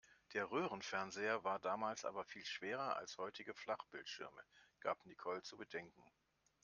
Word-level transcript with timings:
Der 0.33 0.49
Röhrenfernseher 0.49 1.43
war 1.43 1.59
damals 1.59 2.05
aber 2.05 2.25
viel 2.25 2.43
schwerer 2.43 2.97
als 2.97 3.19
heutige 3.19 3.53
Flachbildschirme, 3.53 4.41
gab 4.79 5.05
Nicole 5.05 5.43
zu 5.43 5.57
bedenken. 5.57 6.01